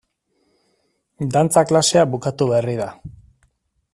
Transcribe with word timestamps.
Dantza 1.35 1.63
klasea 1.73 2.07
bukatu 2.15 2.49
berri 2.55 2.75
da. 2.83 2.91